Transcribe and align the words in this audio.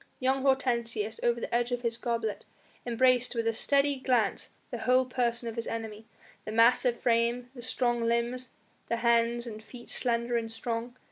Young 0.19 0.41
Hortensius, 0.41 1.19
over 1.21 1.39
the 1.39 1.53
edge 1.53 1.71
of 1.71 1.83
his 1.83 1.95
goblet, 1.95 2.43
embraced 2.87 3.35
with 3.35 3.45
a 3.47 3.53
steady 3.53 3.97
glance 3.97 4.49
the 4.71 4.79
whole 4.79 5.05
person 5.05 5.47
of 5.47 5.53
his 5.55 5.67
enemy 5.67 6.07
the 6.43 6.51
massive 6.51 6.99
frame, 6.99 7.51
the 7.53 7.61
strong 7.61 8.01
limbs, 8.07 8.49
the 8.87 8.95
hands 8.97 9.45
and 9.45 9.63
feet 9.63 9.89
slender 9.89 10.37
and 10.37 10.51
strong. 10.51 10.97